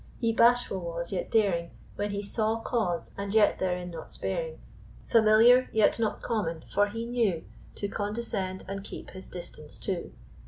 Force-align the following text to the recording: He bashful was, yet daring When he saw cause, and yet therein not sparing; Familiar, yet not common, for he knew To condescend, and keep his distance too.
He 0.17 0.33
bashful 0.33 0.79
was, 0.79 1.11
yet 1.11 1.29
daring 1.29 1.69
When 1.95 2.09
he 2.09 2.23
saw 2.23 2.59
cause, 2.61 3.11
and 3.19 3.31
yet 3.31 3.59
therein 3.59 3.91
not 3.91 4.11
sparing; 4.11 4.59
Familiar, 5.05 5.69
yet 5.71 5.99
not 5.99 6.23
common, 6.23 6.63
for 6.67 6.87
he 6.89 7.05
knew 7.05 7.43
To 7.75 7.87
condescend, 7.87 8.65
and 8.67 8.83
keep 8.83 9.11
his 9.11 9.27
distance 9.27 9.77
too. 9.77 10.11